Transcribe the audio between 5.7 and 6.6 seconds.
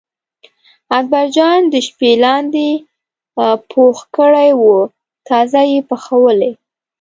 یې پخولی.